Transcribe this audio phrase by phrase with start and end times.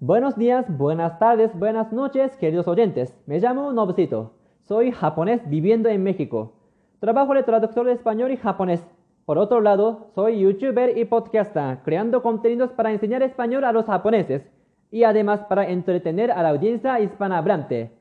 [0.00, 3.16] Buenos días, buenas tardes, buenas noches, queridos oyentes.
[3.26, 4.32] Me llamo Nobusito.
[4.62, 6.52] Soy japonés viviendo en México.
[7.00, 8.86] Trabajo de traductor de español y japonés.
[9.24, 14.50] Por otro lado, soy youtuber y podcaster, creando contenidos para enseñar español a los japoneses
[14.90, 17.96] y además para entretener a la audiencia hispanohablante.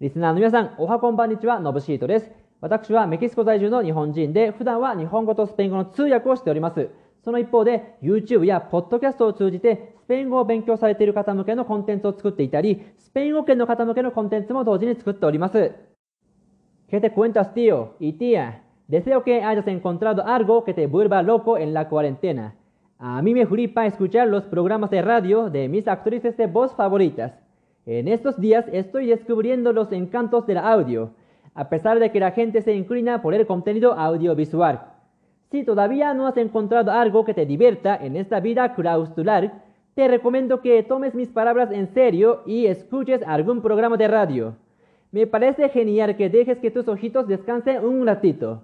[0.00, 2.30] リスナーの皆さん、おはこんばんにちは、のぶしーとです。
[2.60, 6.90] 私はメキシコ在住の日本人で、普段は日本語とスペイン語の通訳をしております。
[7.24, 15.58] その一方で、YouTube や Podcast を通じて、ス ペイン語を勉強されている方向けのコンテンツを作っていたり、スペイン語圏の方向けのコンテンツも同時に作っております。¿
[16.90, 17.94] Qué te cuentas, tío?
[17.98, 22.54] Y tía, deseo que hayas encontrado algo que te vuelva loco en la cuarentena.
[22.98, 27.32] A mí me flipa escuchar los programas de radio de mis actrices de voz favoritas.
[27.86, 31.10] En estos días estoy descubriendo los encantos del audio,
[31.54, 34.86] a pesar de que la gente se inclina por el contenido audiovisual.
[35.50, 39.62] Si todavía no has encontrado algo que te divierta en esta vida clausular,
[39.99, 44.55] te recomiendo que tomes mis palabras en serio y escuches algún programa de radio.
[45.11, 48.63] Me parece genial que dejes que tus ojitos descansen un ratito.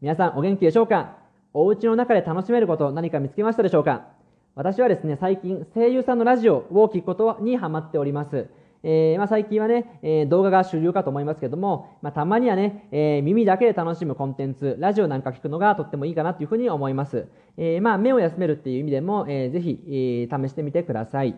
[0.00, 1.18] 皆さんお元気でしょうか
[1.52, 4.08] お家の中で楽しめること何か見つけましたでしょうか
[4.56, 8.48] 私はですね、最近声優さんのラジオを聞くことにハマっております。
[8.88, 17.26] えー、まあ、最近はね、えー、動画が主流かと思いますけども、まあ、たまにはね、えー、耳だけで楽しむコンテンツ、ラジオなんか聞くのがとってもいいかなというふうに思います。
[17.56, 21.34] えまあ、目を休めるっていう意味でも、えーぜひ、えー試してみてください。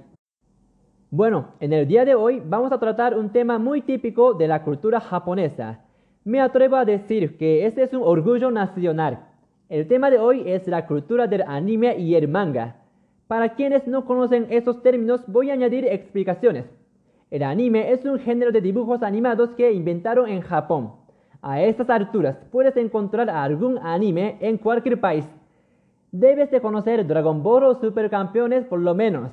[1.10, 4.62] Bueno, en el día de hoy vamos a tratar un tema muy típico de la
[4.62, 5.80] cultura japonesa.
[6.24, 9.20] Me atrevo a decir que este es un orgullo nacional.
[9.70, 12.76] El tema de hoy es la cultura del anime y el manga.
[13.26, 16.77] Para quienes no conocen estos términos voy a añadir explicaciones.
[17.29, 20.93] El anime es un género de dibujos animados que inventaron en Japón.
[21.41, 25.27] A estas alturas puedes encontrar algún anime en cualquier país.
[26.11, 29.31] Debes de conocer Dragon Ball o Supercampeones por lo menos.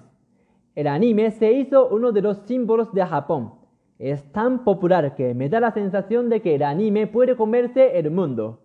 [0.74, 3.52] El anime se hizo uno de los símbolos de Japón.
[3.98, 8.10] Es tan popular que me da la sensación de que el anime puede comerse el
[8.10, 8.60] mundo.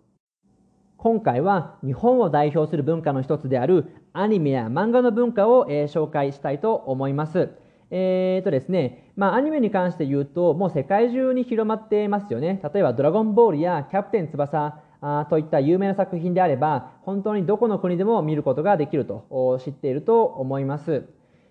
[0.96, 7.50] 今回は日本を代表する文化の一つであるアニメや漫画の文化を、えー、紹介したいと思います。
[7.91, 12.59] えーとですね、まあ、アニメに関して言うと、もう世界中に広まっていますよね。
[12.73, 21.05] 例えば、ドラゴンボールやキャプテン翼あといった有名な作品であれば、本当にどこの国でも見ることができると知っていると思います。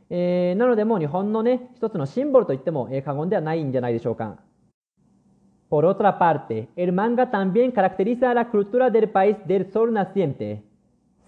[0.08, 4.38] えー、なので、もう日本のね、一つのシンボルといっても過言ではないんじゃないでしょうか。
[5.68, 10.64] Por otra parte, el manga también caracteriza la cultura del país del sol naciente.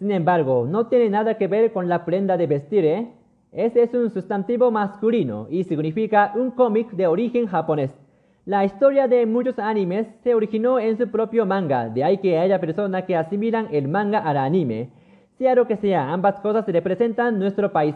[0.00, 3.12] Sin embargo, no tiene nada que ver con la prenda de vestir, ¿eh?
[3.51, 7.91] Este es un sustantivo masculino y significa un cómic de origen japonés.
[8.45, 12.59] La historia de muchos animes se originó en su propio manga, de ahí que haya
[12.59, 14.90] personas que asimilan el manga al anime.
[15.38, 17.95] Sea lo que sea, ambas cosas representan nuestro país.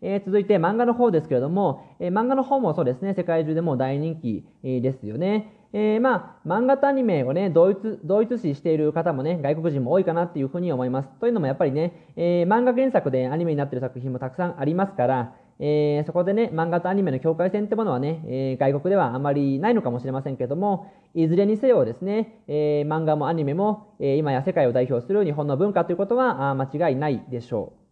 [0.00, 5.52] えー、続いて漫画の方ですけれども、えー、漫画の方もそうですね、世界中でも大人気、えー、ですよね。
[5.75, 11.09] えー、まあ、漫画とアニメをね、同一、同一視している方もね、外国人も多いかなっていうふうに思います。
[11.19, 27.83] というのもやっぱりね、えー、漫画原作でアニメになっている作品もたくさんありますから、えー、そこでね、漫画とアニメの境界線ってものはね、えー、外国ではあまりないのかもしれませんけども、いずれにせよですね、え、漫画もアニメも、え、今や世界を代表する日本の文化ということはあ間違いないでしょう。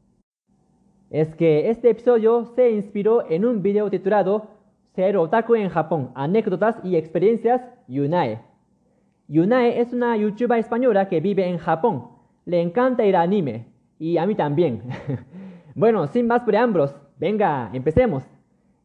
[1.11, 4.60] Es que este episodio se inspiró en un video titulado
[4.94, 8.40] Ser otaku en Japón, anécdotas y experiencias, Yunae.
[9.28, 12.08] Yunae es una youtuber española que vive en Japón.
[12.44, 13.66] Le encanta ir a anime.
[13.98, 14.82] Y a mí también.
[15.74, 18.24] bueno, sin más preámbulos, venga, empecemos.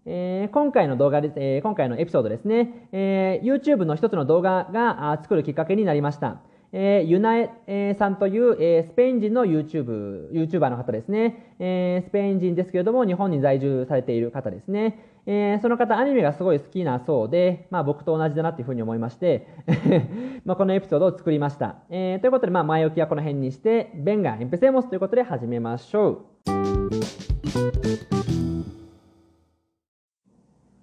[0.04, 6.42] えー、今回の動画です、えー、今回のエピソードですね、えー、YouTube の一つの動画が作るきっかけになりました。
[6.73, 14.99] えー、ユナエ、さんという、えー、スペイン人の YouTube、YouTuber の方ですね、えー、スペイン人ですけれども、日本に在住されている方ですね。
[15.27, 19.47] えー、その方、アニメがすごい好きなそうで、まあ僕と同じだなというふうに思いまして、
[20.45, 21.77] まあこのエピソードを作りました。
[21.91, 26.21] えー、ということで、まあ前置きはこの辺にして、ベンガ、エンペセモスということで始めましょう。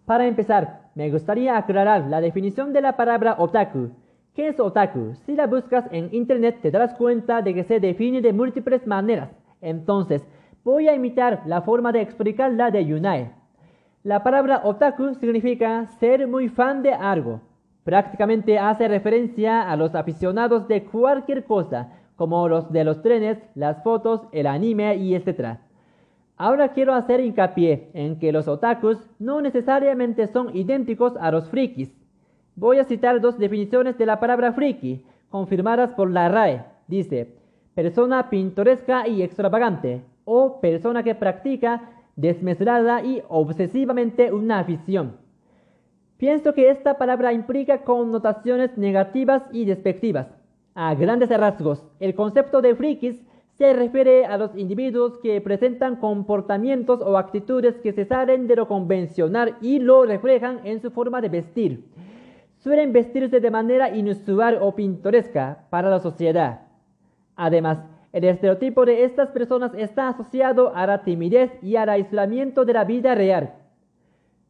[0.06, 3.92] Para empezar, me gustaría aclarar la definición de la palabra otaku.
[4.36, 5.14] ¿Qué es otaku?
[5.28, 9.30] Si la buscas en internet te darás cuenta de que se define de múltiples maneras.
[9.62, 10.26] Entonces,
[10.64, 13.32] voy a imitar la forma de explicarla de Yunai.
[14.02, 17.42] La palabra otaku significa ser muy fan de algo.
[17.84, 23.84] Prácticamente hace referencia a los aficionados de cualquier cosa, como los de los trenes, las
[23.84, 25.60] fotos, el anime y etc.
[26.38, 32.03] Ahora quiero hacer hincapié en que los otakus no necesariamente son idénticos a los frikis.
[32.56, 36.64] Voy a citar dos definiciones de la palabra friki, confirmadas por la RAE.
[36.88, 37.36] Dice,
[37.74, 45.18] persona pintoresca y extravagante, o persona que practica desmesurada y obsesivamente una afición.
[46.18, 50.28] Pienso que esta palabra implica connotaciones negativas y despectivas.
[50.76, 53.20] A grandes rasgos, el concepto de frikis
[53.58, 58.68] se refiere a los individuos que presentan comportamientos o actitudes que se salen de lo
[58.68, 61.84] convencional y lo reflejan en su forma de vestir.
[62.64, 66.62] Suelen vestirse de manera inusual o pintoresca para la sociedad.
[67.36, 67.80] Además,
[68.14, 72.86] el estereotipo de estas personas está asociado a la timidez y al aislamiento de la
[72.86, 73.56] vida real.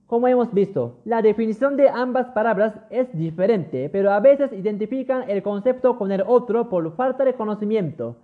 [0.05, 5.41] Como hemos visto, la definición de ambas palabras es diferente, pero a veces identifican el
[5.41, 8.17] concepto con el otro por falta de conocimiento.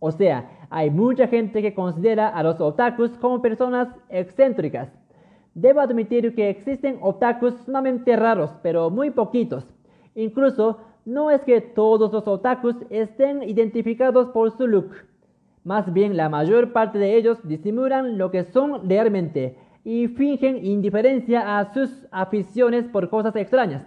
[0.00, 4.88] O sea, hay mucha gente que considera a los otakus como personas excéntricas.
[5.56, 9.66] Debo admitir que existen otakus sumamente raros, pero muy poquitos.
[10.14, 14.90] Incluso, no es que todos los otakus estén identificados por su look.
[15.64, 21.58] Más bien, la mayor parte de ellos disimulan lo que son realmente y fingen indiferencia
[21.58, 23.82] a sus aficiones por cosas extrañas.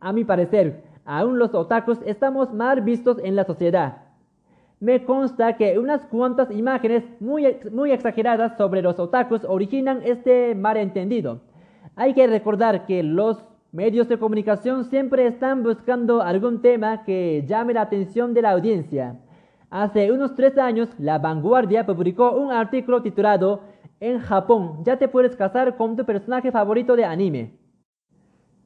[0.00, 4.01] A mi parecer, aún los otakus estamos mal vistos en la sociedad
[4.82, 11.40] me consta que unas cuantas imágenes muy, muy exageradas sobre los otakus originan este malentendido.
[11.94, 17.74] Hay que recordar que los medios de comunicación siempre están buscando algún tema que llame
[17.74, 19.20] la atención de la audiencia.
[19.70, 23.60] Hace unos tres años, La Vanguardia publicó un artículo titulado
[24.00, 27.52] En Japón, ya te puedes casar con tu personaje favorito de anime.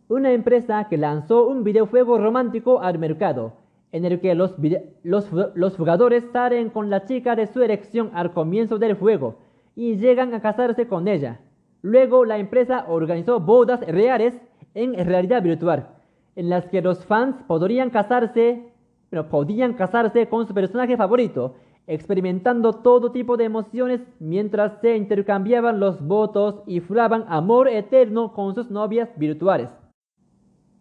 [0.09, 4.55] Una empresa que lanzó un videojuego romántico al mercado en el que los,
[5.03, 9.37] los, jugadores salen con la chica de su elección al comienzo del juego
[9.75, 11.41] y llegan a casarse con ella.
[11.83, 14.35] Luego la empresa organizó bodas reales
[14.75, 15.89] en realidad virtual,
[16.35, 18.73] en las que los fans podrían casarse,
[19.09, 21.55] pero podían casarse con su personaje favorito,
[21.87, 28.55] experimentando todo tipo de emociones mientras se intercambiaban los votos y flaban amor eterno con
[28.55, 29.71] sus novias virtuales.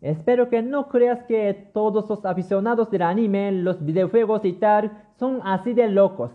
[0.05, 5.39] Espero que no creas que todos los aficionados del anime, los videojuegos y tal son
[5.43, 6.29] así de locos.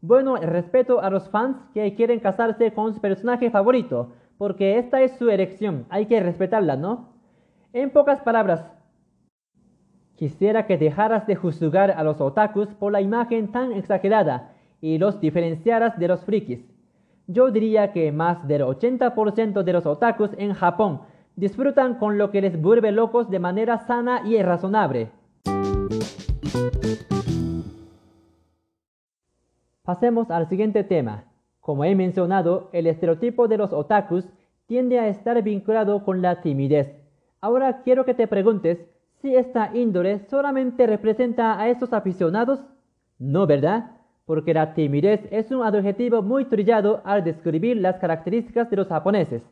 [0.00, 5.12] Bueno, respeto a los fans que quieren casarse con su personaje favorito, porque esta es
[5.18, 7.10] su elección, hay que respetarla, ¿no?
[7.74, 8.64] En pocas palabras,
[10.16, 15.20] quisiera que dejaras de juzgar a los otakus por la imagen tan exagerada y los
[15.20, 16.64] diferenciaras de los frikis.
[17.26, 22.40] Yo diría que más del 80% de los otakus en Japón disfrutan con lo que
[22.40, 25.10] les vuelve locos de manera sana y razonable.
[29.82, 31.24] Pasemos al siguiente tema.
[31.60, 34.24] Como he mencionado, el estereotipo de los otakus
[34.66, 36.88] tiende a estar vinculado con la timidez.
[37.40, 38.78] Ahora quiero que te preguntes
[39.20, 42.60] si esta índole solamente representa a estos aficionados.
[43.18, 43.92] No, ¿verdad?
[44.24, 49.42] Porque la timidez es un adjetivo muy trillado al describir las características de los japoneses.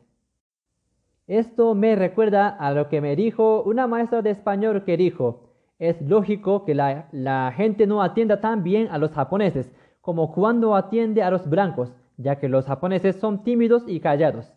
[1.31, 6.03] Esto me recuerda a lo que me dijo una maestra de español que dijo, es
[6.03, 11.31] lógico que la, gente no atienda tan bien a los japoneses como cuando atiende a
[11.31, 14.53] los blancos, ya que los japoneses son tímidos y callados.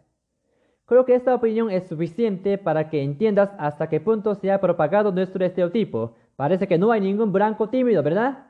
[0.85, 5.11] Creo que esta opinión es suficiente para que entiendas hasta qué punto se ha propagado
[5.11, 6.15] nuestro estereotipo.
[6.35, 8.47] Parece que no hay ningún blanco tímido, ¿verdad?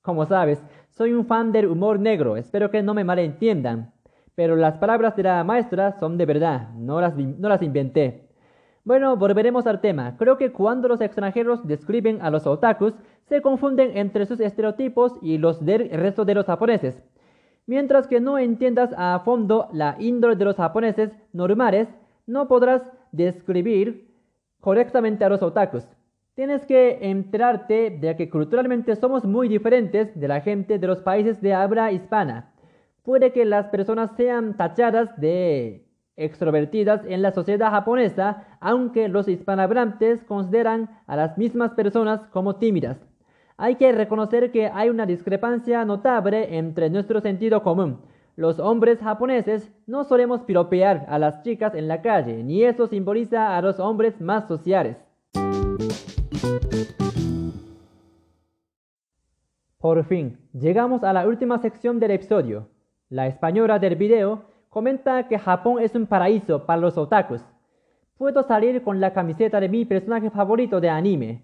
[0.00, 3.91] Como sabes, soy un fan del humor negro, espero que no me malentiendan.
[4.34, 8.28] Pero las palabras de la maestra son de verdad, no las, no las inventé.
[8.84, 10.16] Bueno, volveremos al tema.
[10.16, 12.94] Creo que cuando los extranjeros describen a los otakus,
[13.28, 17.00] se confunden entre sus estereotipos y los del resto de los japoneses.
[17.66, 21.88] Mientras que no entiendas a fondo la índole de los japoneses normales,
[22.26, 24.10] no podrás describir
[24.60, 25.86] correctamente a los otakus.
[26.34, 31.40] Tienes que enterarte de que culturalmente somos muy diferentes de la gente de los países
[31.40, 32.51] de habla hispana
[33.02, 35.84] puede que las personas sean tachadas de
[36.16, 42.98] extrovertidas en la sociedad japonesa, aunque los hispanohablantes consideran a las mismas personas como tímidas.
[43.56, 48.00] Hay que reconocer que hay una discrepancia notable entre nuestro sentido común.
[48.36, 53.56] Los hombres japoneses no solemos piropear a las chicas en la calle, ni eso simboliza
[53.56, 54.96] a los hombres más sociales.
[59.78, 62.68] Por fin, llegamos a la última sección del episodio.
[63.12, 67.44] La española del video comenta que Japón es un paraíso para los otakus.
[68.16, 71.42] Puedo salir con la camiseta de mi personaje favorito de anime.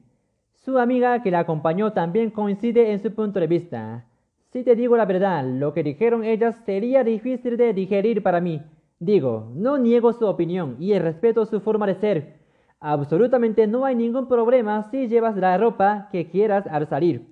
[0.54, 4.06] Su amiga que la acompañó también coincide en su punto de vista.
[4.50, 8.62] Si te digo la verdad, lo que dijeron ellas sería difícil de digerir para mí.
[8.98, 12.38] Digo, no niego su opinión y respeto su forma de ser.
[12.80, 17.26] Absolutamente no hay ningún problema si llevas la ropa que quieras al salir.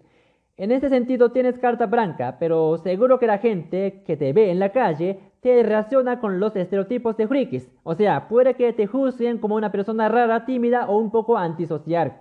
[0.59, 4.59] En ese sentido tienes carta blanca, pero seguro que la gente que te ve en
[4.59, 7.71] la calle te relaciona con los estereotipos de frikis.
[7.83, 12.17] O sea, puede que te juzguen como una persona rara, tímida o un poco antisocial.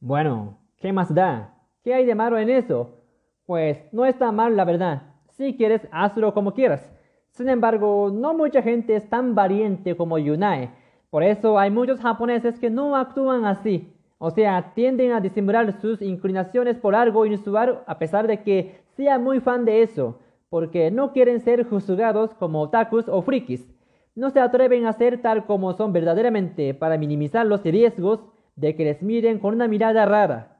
[0.00, 1.54] Bueno, ¿qué más da?
[1.82, 3.02] ¿Qué hay de malo en eso?
[3.44, 5.02] Pues no está mal la verdad.
[5.28, 6.90] Si quieres, hazlo como quieras.
[7.32, 10.70] Sin embargo, no mucha gente es tan valiente como Yunae.
[11.10, 13.93] Por eso hay muchos japoneses que no actúan así.
[14.26, 19.18] O sea, tienden a disimular sus inclinaciones por algo inusual a pesar de que sea
[19.18, 23.68] muy fan de eso, porque no quieren ser juzgados como otakus o frikis.
[24.14, 28.24] No se atreven a ser tal como son verdaderamente para minimizar los riesgos
[28.56, 30.56] de que les miren con una mirada rara.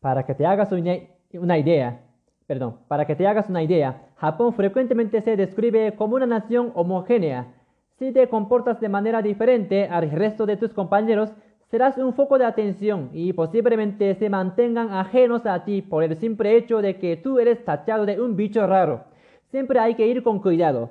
[0.00, 2.00] Para que te hagas una idea,
[2.48, 7.54] perdón, para que te hagas una idea, Japón frecuentemente se describe como una nación homogénea.
[8.00, 11.32] Si te comportas de manera diferente al resto de tus compañeros,
[11.70, 16.56] serás un foco de atención y posiblemente se mantengan ajenos a ti por el simple
[16.56, 19.04] hecho de que tú eres tachado de un bicho raro.
[19.50, 20.90] Siempre hay que ir con cuidado.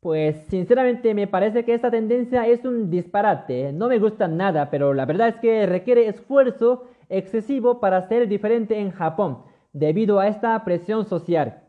[0.00, 3.72] Pues sinceramente me parece que esta tendencia es un disparate.
[3.72, 8.78] No me gusta nada, pero la verdad es que requiere esfuerzo excesivo para ser diferente
[8.78, 11.62] en Japón, debido a esta presión social.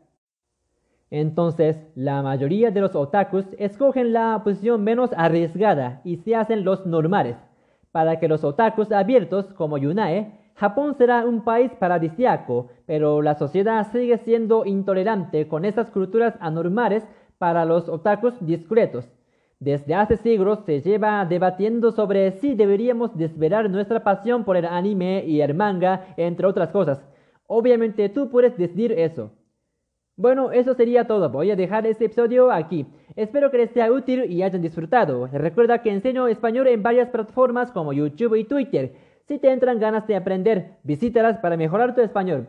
[1.10, 6.86] Entonces, la mayoría de los otakus escogen la posición menos arriesgada y se hacen los
[6.86, 7.49] normales.
[7.92, 13.90] Para que los otakus abiertos como Yunae, Japón será un país paradisiaco, pero la sociedad
[13.90, 17.06] sigue siendo intolerante con estas culturas anormales
[17.38, 19.10] para los otakus discretos.
[19.58, 25.24] Desde hace siglos se lleva debatiendo sobre si deberíamos desvelar nuestra pasión por el anime
[25.26, 27.04] y el manga, entre otras cosas.
[27.46, 29.32] Obviamente tú puedes decidir eso.
[30.16, 31.30] Bueno, eso sería todo.
[31.30, 32.86] Voy a dejar este episodio aquí.
[33.16, 35.26] Espero que les sea útil y hayan disfrutado.
[35.26, 38.94] Recuerda que enseño español en varias plataformas como YouTube y Twitter.
[39.24, 42.48] Si te entran ganas de aprender, visítalas para mejorar tu español.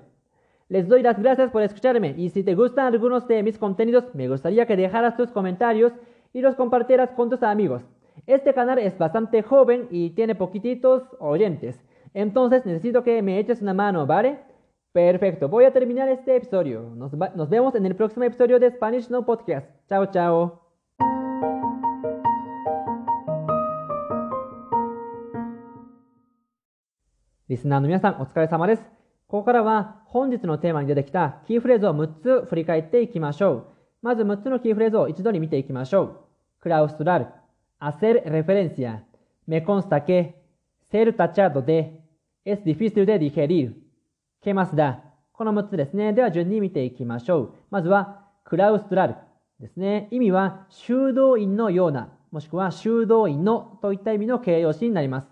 [0.68, 4.28] Les doy las gracias por escucharme y si te gustan algunos de mis contenidos, me
[4.28, 5.94] gustaría que dejaras tus comentarios
[6.34, 7.84] y los compartieras con tus amigos.
[8.26, 11.82] Este canal es bastante joven y tiene poquititos oyentes.
[12.14, 14.40] Entonces necesito que me eches una mano, ¿vale?
[14.93, 16.83] Perfecto, voy a terminar este episodio.
[16.97, 19.69] Nos, nos vemos en el próximo episodio de Spanish No Podcast.
[19.89, 20.67] Chao, chao.
[27.49, 28.83] リスナーの皆さんお疲れ様です。
[29.29, 33.67] ここからは本日のテーマに出てきたキーフレーズを6つ振り返っていきましょう。
[34.03, 36.17] まず6つのキーフレーズを一度に見ていきましょう。
[36.61, 37.27] クラウストラル、
[37.81, 39.05] hacer referencia,
[39.47, 40.35] me consta que,
[40.91, 42.01] ser tachado de,
[42.45, 43.77] es difícil de digerir,
[44.44, 45.04] ケマスダ。
[45.34, 46.14] この6つですね。
[46.14, 47.54] では順に見ていきましょう。
[47.70, 49.16] まずは、クラウストラル
[49.60, 50.08] ですね。
[50.10, 55.28] 意味は、修道院のような、もしくは修道院のといった意味の形容詞になります。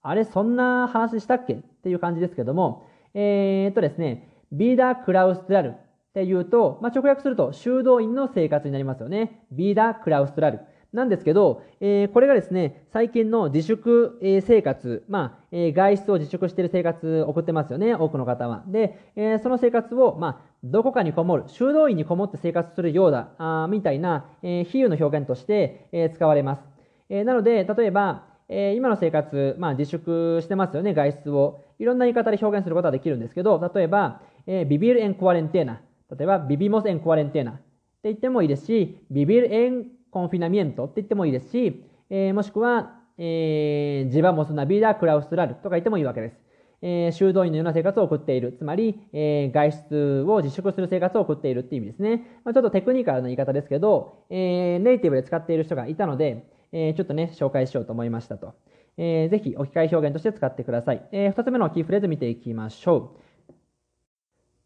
[0.00, 1.54] あれ、そんな話したっけ？
[1.54, 5.74] っていう感じですけども、えー、っとですね、ビーダークラウストラルっ
[6.14, 9.44] ていうと、まあ、直訳すると修道院の生活になりますよね。
[9.50, 10.60] ビーダークラウストラル。
[10.92, 18.62] なんですけど、えー、これがですね、最近の自粛、えー、生活、まあ、えー、外出を自粛している生活を送ってますよね、多くの方は。
[18.66, 26.62] で、えその生活を、まあ、どこかにこもる、修道院にこもって生活するようだ、あみたいな、え比喩の表現として、え使われます。
[27.08, 31.64] えなので、例えば、え今の生活、まあ、自粛してますよね、外出を。
[31.78, 35.80] いろんな言い方で表現することはできるんですけど、例えば、えビビるエンクワレンテーナ。
[36.10, 37.62] 例えば、 vivimos en cuarentena って
[38.04, 46.36] 言ってもいいですし、 vivir en confinamiento って言ってもいいですし、えー、もしくは、えー、 llevamos una vida claustral とか言ってもいいわけです。
[46.82, 48.54] えー、修道院のような生活を送っている。
[48.58, 52.40] つまり、えー、外出を自粛する生活を送っているっていう意味ですね。
[52.44, 58.54] まあ、ちょっとテクニカルな言い方ですけど、えー、ネイティブで使っている人がいたので、えー、ちょっとね、紹介しようと思いましたと。
[58.98, 61.08] えー、ぜひ置き換え表現として使ってください。
[61.12, 63.16] えー、二つ目のキーフレーズ見ていきましょ
[63.48, 63.54] う。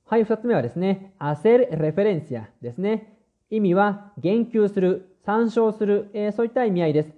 [0.07, 3.19] はい、二つ目はですね、hacer referencia ですね。
[3.51, 7.13] 意味は言及する、参照する、えー、そういった意味合いです。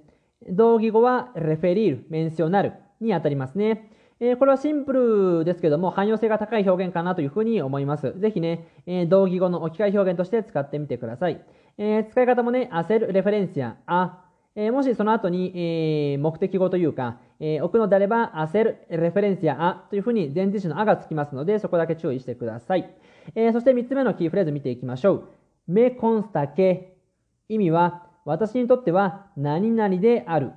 [0.48, 2.72] 同義語は referir、mencionar
[3.02, 3.92] にあたりますね。
[4.18, 4.94] えー、これはシンプ
[5.40, 8.18] ルですけども、汎用性が高い表現かなというふうに思います。
[8.18, 11.44] ぜひね、えー、同義語の置き換え表現として使ってみてください。
[11.76, 14.24] えー、使い方もね、hacer referencia、あ、
[14.56, 22.90] えもしその後に、え目的語というか、え置くのであれば、hacer referencia あというふうに前置詞のあがつきますので、そこだけ注意してください。
[23.36, 25.24] えそして3つ目のキーフレーズ見ていきましょう。
[25.68, 26.97] me consta que
[27.48, 30.52] 意味は私にとっては何々である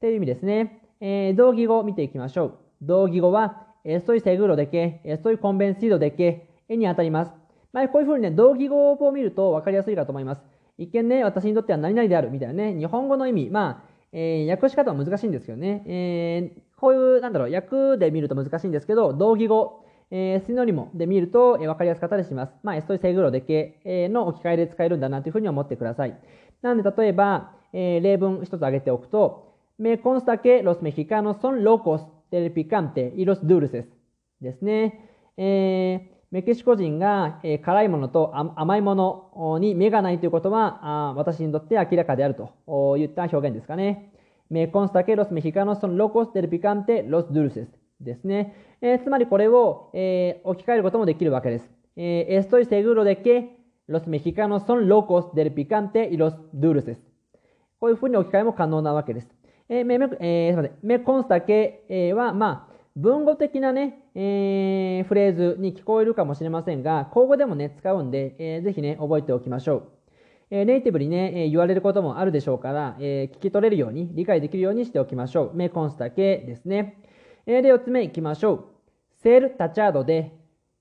[0.00, 0.82] という意味ですね。
[1.00, 2.58] えー、同義語を見ていきましょう。
[2.82, 7.32] 同義語は estoy seguro de que, estoy convencido de que に当たります。
[7.72, 10.42] まあ、こういうふうにね、同義語を見ると分かりやすいかと思います。
[10.78, 22.52] 一見ね、私にとっては何々であるみたいなね、日本語の意味、まあ、えー、訳し方は難しいんですけどね、えー、こういう、なんだろう、訳で見ると難しいんですけど、同義語、えー、シノニモで見ると、えー、分かりやすかったりします。
[22.62, 26.16] まあ、エストイセグロでけ、えー、の置き換えで使えるんだなというふうに思ってください。
[26.62, 29.46] なので、例えば、えー、例文一つ挙げておくと、
[29.78, 33.84] Me consta que los mexicanos son locos del picante y los dulces
[34.40, 35.10] ですね。
[35.36, 44.12] えー、メキシコ人が、えー、辛いものと甘いものに目がないということは、あ私にとって明らかであるといった表現ですかね。
[44.50, 47.66] Me consta que los mexicanos son locos del picante, los dulces
[48.00, 48.54] ですね。
[48.80, 51.70] えー、つまりこれを、えー、置き換えることもできるわけです。
[51.96, 56.98] えー、estoy seguro de que los mexicanos son locos del picante y los dulces
[57.80, 59.28] こういうふうに置き換えも可能なわけです。
[59.68, 60.72] えー、め、め、えー、すみません。
[60.82, 69.82] me consta que、え、は、まあ、文語的なね、えー、フレーズに聞こえるかもしれませんが、口語でもね、使うんで、えー、ぜひね、覚えておきましょう。
[70.50, 75.54] えー、ネイティブにね、えー、言われることもあるでしょうから、えー、聞き取れるように、理解できるようにしておきましょう。
[75.54, 77.02] メコンスタケですね。
[77.48, 78.64] えー、で、四つ目いきましょう。
[79.22, 80.32] セールタチャードで、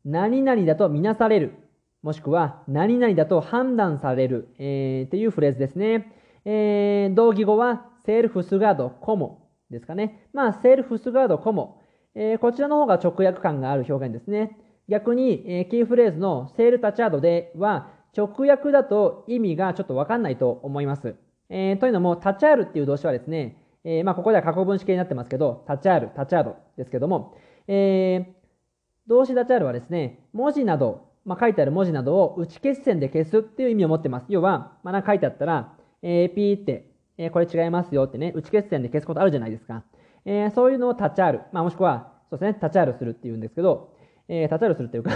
[0.03, 1.53] 何々だとみなされる。
[2.01, 4.49] もしくは、何々だと判断される。
[4.57, 6.11] えー、っていうフレーズですね。
[6.43, 10.27] えー、同義語は、セールフスガードコモですかね。
[10.33, 11.81] まあ、セールフスガードコモ。
[12.15, 14.57] えー、こちらの方が直訳感がある表現ですね。
[14.89, 21.13] 逆に、えー、キーフレーズのセールタチャードでは、直訳だと意味がちょっとわかんないと思います。
[21.49, 27.37] えー、というのも、タチャールっていう動詞はですね、えー、まあ、ここでは過去分詞形になってますけど、タチャール、タチャードですけども、
[27.67, 34.25] えー、動詞タチャールはですね、文字など、まあ、書いてある文字などを打ち消し線で消すっていう意味を持ってます。
[34.29, 39.83] 要は、まあ、なんか書いてあったら、えー、ピーって、えー、これ違いますよってね、打ち消し線で消すことあるじゃないですか。
[40.25, 43.93] えー、そういうのをタチャール、まあ、もしくは、そうですね、タチャールするって言うんですけど、
[44.27, 45.11] えー、タチャールするっていうか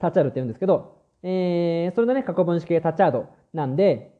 [0.00, 4.18] タチャールって言うんですけど、えー、それのね、過去分詞形タチャードなんで、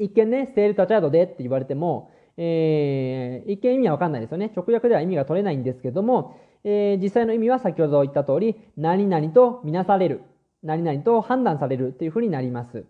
[0.00, 2.10] 一見ね、セールタチャードでって言われても、
[2.42, 4.50] えー、一見意味はわかんないですよね。
[4.56, 10.22] 直訳では意味が取れないんですけども、えー、実際の意味は先ほど言った通り、何々とみなされる、
[10.62, 12.86] 何々と判断されるっていうふうになります。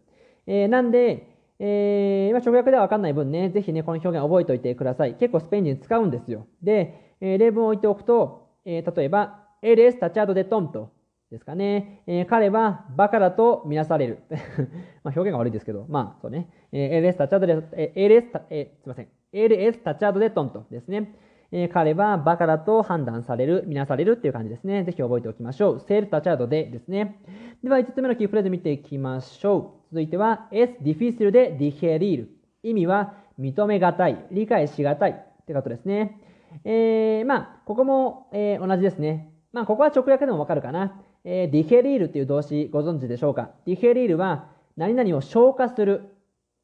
[0.46, 1.26] えー、なんで、
[1.58, 5.14] えー、直訳ではわかんない分ね、ぜひね、この表現覚えておいてください。
[5.14, 6.46] 結構スペイン人使うんですよ。
[6.62, 10.92] で、えー、例文を置いておくと、えー、例えば、エレスタチャードデトント
[11.32, 12.02] ですかね。
[12.06, 14.20] えー、彼はバカだとみなされる。
[15.02, 16.48] まあ表現が悪いですけど、まあそうね。
[16.72, 19.19] えー、エレスタチャードデ、えー、エレスタ、えー、すいません。
[19.32, 21.14] エレスタチャードデトントですね。
[21.52, 24.84] えー、彼はバカだと判断される、みなされるっていう感じですね。
[24.84, 25.80] ぜひ覚えておきましょう。
[25.80, 27.20] セールタチャードでですね。
[27.62, 29.94] では5つ目のキーフレーズ見ていきましょう。
[29.94, 32.26] 続いては、es difícil de digerir。
[32.62, 36.20] 意味は、認めがたい、理解しがたいってことですね。
[36.64, 39.32] えー、まあ、ここも、えー、同じですね。
[39.52, 41.02] まあ、ここは直訳でもわかるかな。
[41.24, 43.50] えー、ディヘリールっていう動詞ご存知でしょうか？
[43.66, 46.16] ディヘリールは、何々を消化する。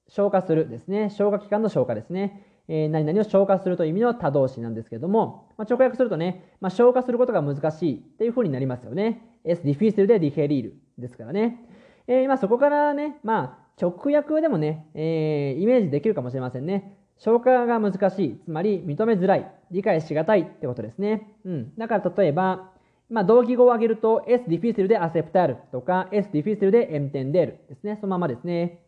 [0.08, 1.10] 消化するですね。
[1.10, 2.44] 消化器官の消化ですね。
[2.68, 9.22] えー、何々を消化するという意味の他動詞なんですけれども、まあ、直訳するとね、まあ、消化することが難しいっていう風になりますよね。
[9.44, 11.64] es difícil de digerir ですからね。
[12.08, 16.96] えー、まあそこからね、まあ直訳でもね、えー、イメージできるかもしれませんね。
[17.18, 21.34] 消化が難しい、つまり認めづらい、理解しがたいってことですね。
[21.44, 21.72] うん。
[21.76, 22.72] だから例えば、
[23.08, 27.96] まあ、同義語を挙げると、es difícil de aceptar とか、es difícil de entender ですね。
[28.00, 28.80] そのままですね。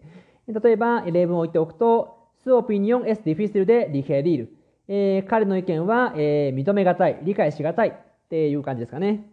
[0.46, 4.48] 例えば、例文を置いておくと、su opinión es difícil de digerir。
[4.88, 7.92] えー、彼の意見は、えー、認めがたい、理解しがたいっ
[8.30, 9.24] ていう感じですかね。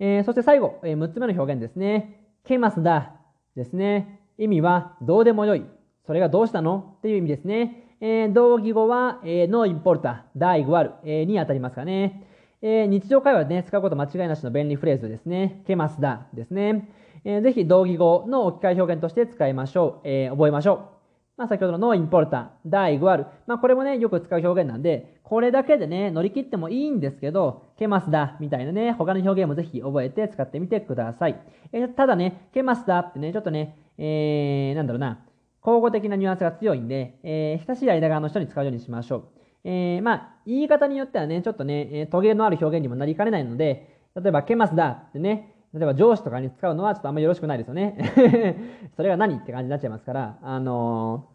[0.00, 2.20] えー、そして最後、えー、6つ目の表現ですね。
[2.44, 3.12] けますだ
[3.54, 4.20] ですね。
[4.38, 5.64] 意味はどうでもよい。
[6.06, 7.96] それがどうしたのっていう意味ですね。
[8.00, 12.26] えー、同義語は、えー、no importa, da igual、えー、に当たりますかね。
[12.62, 15.62] えー、日常会話でね、使うこと間違いなしの便利フレーズですね。
[15.66, 16.88] けますだですね。
[17.24, 20.08] えー、ぜひ同義語の置き換え表現として使いましょう。
[20.08, 20.99] えー、覚えましょう。
[21.40, 23.24] まあ、先ほどの no importa, da igual。
[23.46, 31.40] まあ、これもね、よく使う表現なんで、これだけでね、乗り切ってもいいんですけど、けますだ、みたいなね、他の表現もぜひ覚えて使ってみてください。
[31.72, 35.20] え、ただね、けますだってね、ちょっとね、えー、なんだろうな、
[35.66, 39.22] 交互的なニュアンスが強いんで、えー、親しい間側の人に使うようにしましょう。
[39.64, 47.96] えー、まあ、言い方によってはね、ちょっとね、えー、トゲのある表現にもなりかねないので、例えば、けますだってね、例えば上司とかに使うのはちょっとあんまりよろしくないですよね。
[48.96, 51.28] それが何って感じになっちゃいますから、あの、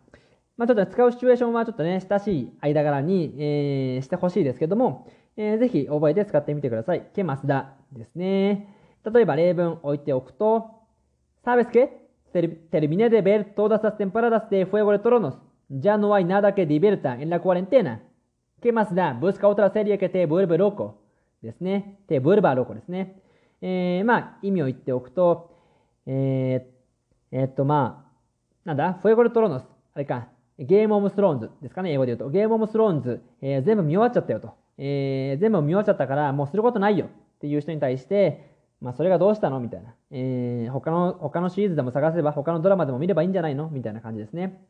[0.57, 7.07] まあ、ちょっと使うシチュエーションはちょっとね、親しい間柄に、えー、してほしいですけども、えー、ぜひ覚えて使ってみてください。
[7.13, 8.73] けますだですね。
[9.13, 10.65] 例えば例文置いておくと、
[11.43, 12.41] サービスケテ
[12.81, 15.39] ル,ミネデベルトダサステンパラダステフェゴレトロノス。
[15.71, 18.01] じゃのワイナだけディベルタンエンラクワレンテナ。
[18.61, 20.99] けますだブスカオトラセリエケテーブルブロコ。
[21.41, 21.99] ですね。
[22.07, 23.21] テーブルバロコですね。
[23.61, 25.51] えー、まあ、意味を言っておくと、
[26.05, 28.05] えー、えー、っと、ま
[28.65, 29.61] あ、なんだ？Fuego de Tronos。
[29.93, 30.27] あれか。
[30.57, 32.29] ゲームオブスローンズですかね、英語で言うと。
[32.29, 34.53] ゲームオブスローンズ、えー、全部見終わっちゃったよと。
[34.77, 39.59] えー、全部見終わっちゃったから、もうすることないよっていう人に対して、まあ、それがどうしたの？
[39.59, 39.93] みたいな。
[40.11, 43.69] えー、他の、他のシリーズでも探せば、他のドラマでも見ればいいんじゃないの？
[43.69, 44.61] みたいな感じですね。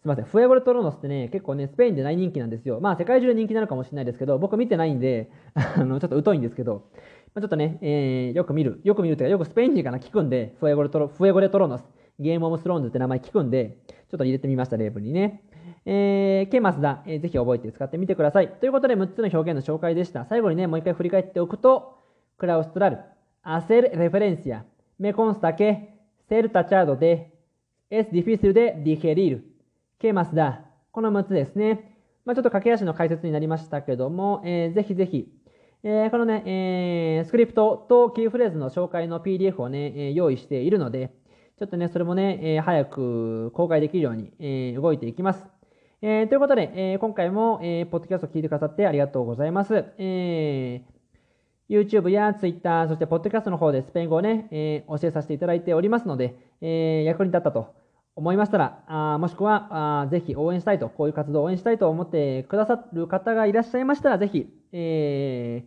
[0.00, 0.24] すみません。
[0.26, 2.78] フエゴレトロノスってね、結構ね、スペインで大人気なんですよ。
[2.80, 6.84] まあ、世界中で人気なのかもしれないですけど、僕見てないんで、あの、ちょっと疎いんですけど、
[7.40, 11.84] ちょっとね、えー、よく見る、よく見るというか、よくスペイン人かな聞くんで、フエゴレトロ、フエゴレトロノス、
[12.18, 15.42] ゲームオブスローンズって名前聞くんで、ちょっと入れてみました、例文にね。
[15.84, 18.48] えー、ケマスダ、えー、ぜひ覚えて使ってみてください。
[18.48, 20.26] ということで、6つの表現の紹介でした。
[20.26, 21.98] 最後にね、もう一回振り返っておくと、
[22.36, 22.98] クラウストラル、
[23.44, 24.64] hacer referencia,
[24.98, 25.88] me consta que
[26.28, 27.32] ser tachado de
[27.90, 29.44] es difícil de digerir,
[29.98, 31.96] que más da この6つですね。
[32.24, 35.32] まあ、ちょっと駆け足の解説になりましたけども、えー、ぜひぜひ、
[35.84, 41.12] えー、このね、えー、スクリプトとキーフレーズの紹介の PDF をね、え用意しているので、
[41.58, 45.46] ちょっとね、それもね、え早く公開できるように、え動いていきます。
[46.02, 49.84] えということで、え今回も、えポッドキャストを聞いてくださってありがとうございます。
[49.98, 50.98] えー
[51.68, 57.74] YouTube や Twitter、そして Podcast の方でスペイン語をね、えー、教えさせていただいておりますので、えー、役に立ったと
[58.16, 65.64] 思いましたら、あもしくはあぜひ応援したいと、こういう活動を応援したいと思ってくださる方がいらっしゃいましたら、ぜひ、え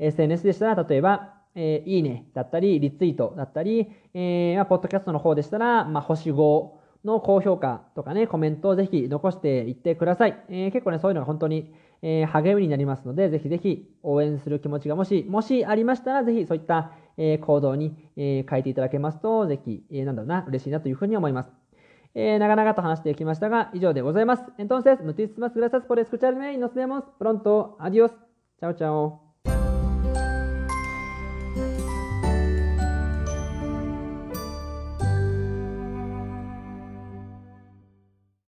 [0.00, 6.70] ー、SNS でしたら、例えば、えー、いいねだったり、リツイートだったり、えー、ポッドキャストの方でしたら、まあ、星5
[7.04, 10.44] の高評価とかね、コメントをぜひ残していってください。
[10.48, 21.50] えー、結構ね、そういうのが本当にえー、励みになりますので、ぜひぜひ応援する気持ちがもし、もしありましたら、ぜひそういった、えー、行動に、えー、変えていただけますと、ぜひ、えー、なんだろうな、嬉しいなというふうに思います。
[22.14, 24.44] えー、長々と話してきましたが、以上でございます。
[24.58, 27.76] Entonces, muchísimas gracias por escucharme y nos vemos pronto.
[27.80, 28.27] Adiós.
[28.60, 29.27] Chao, chao.